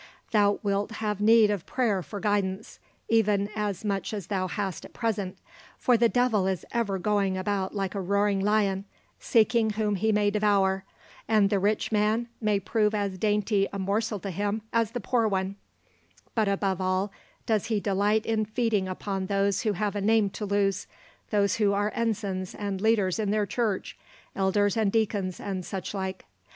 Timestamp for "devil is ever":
6.09-6.97